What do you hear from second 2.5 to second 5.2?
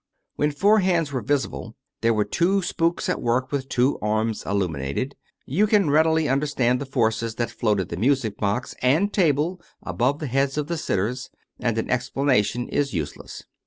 spooks at work with both arms illuminated....